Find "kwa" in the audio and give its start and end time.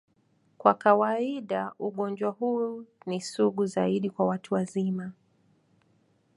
0.57-0.73, 4.09-4.25